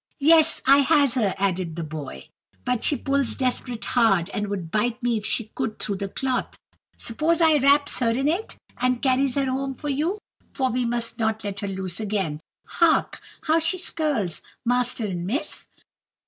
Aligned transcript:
"Yes, 0.19 0.63
I 0.65 0.79
has 0.79 1.13
her," 1.13 1.35
added 1.37 1.75
the 1.75 1.83
boy; 1.83 2.29
"but 2.65 2.83
she 2.83 2.95
pulls 2.95 3.35
desperate 3.35 3.85
hard, 3.85 4.29
and 4.31 4.47
would 4.47 4.71
bite 4.71 5.03
me, 5.03 5.15
if 5.17 5.27
she 5.27 5.51
could, 5.53 5.77
through 5.77 5.97
the 5.97 6.09
cloth. 6.09 6.57
Suppose 6.97 7.39
I 7.39 7.57
wraps 7.57 7.99
her 7.99 8.09
in 8.09 8.27
it, 8.27 8.55
and 8.79 8.99
carries 9.03 9.35
her 9.35 9.45
home 9.45 9.75
for 9.75 9.89
you, 9.89 10.17
for 10.53 10.71
we 10.71 10.85
must 10.85 11.19
not 11.19 11.43
let 11.43 11.59
her 11.59 11.67
loose 11.67 11.99
again. 11.99 12.41
Hark! 12.65 13.21
how 13.43 13.59
she 13.59 13.77
skirls, 13.77 14.41
master 14.65 15.05
and 15.05 15.27
miss!" 15.27 15.67